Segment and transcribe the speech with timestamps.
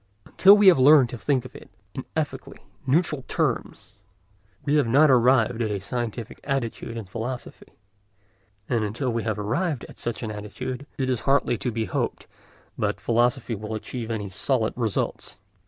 [0.25, 2.57] Until we have learnt to think of it in ethically
[2.87, 3.93] neutral terms,
[4.65, 7.73] we have not arrived at a scientific attitude in philosophy;
[8.67, 12.25] and until we have arrived at such an attitude, it is hardly to be hoped
[12.79, 15.37] that philosophy will achieve any solid results.